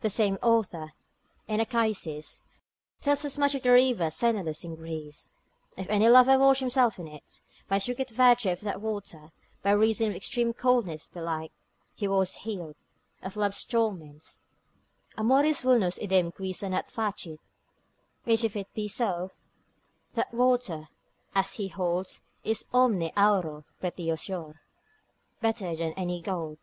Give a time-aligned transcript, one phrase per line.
[0.00, 0.92] The same author,
[1.46, 2.46] in Achaicis,
[3.00, 5.30] tells as much of the river Senelus in Greece;
[5.76, 9.30] if any lover washed himself in it, by a secret virtue of that water,
[9.62, 11.52] (by reason of the extreme coldness belike)
[11.94, 12.74] he was healed,
[13.22, 14.40] of love's torments,
[15.16, 17.38] Amoris vulnus idem qui sanat facit;
[18.24, 19.30] which if it be so,
[20.14, 20.88] that water,
[21.36, 24.54] as he holds, is omni auro pretiosior,
[25.40, 26.58] better than any gold.